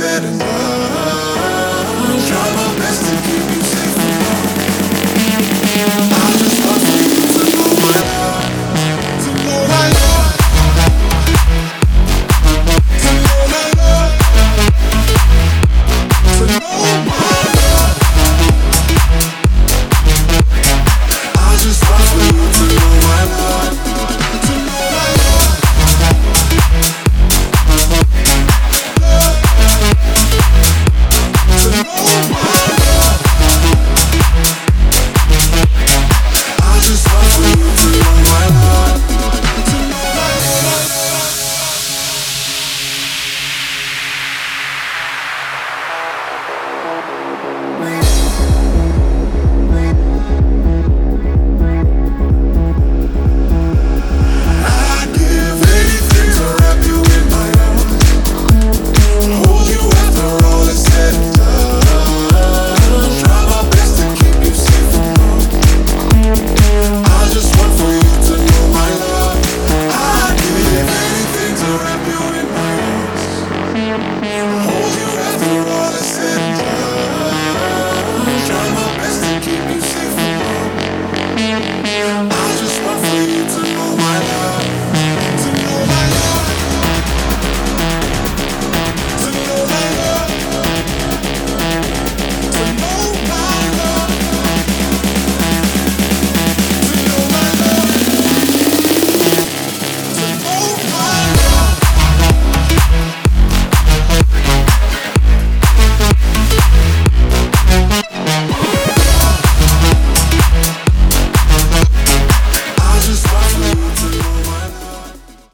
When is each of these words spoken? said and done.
said 0.00 0.24
and 0.24 0.38
done. 0.38 0.59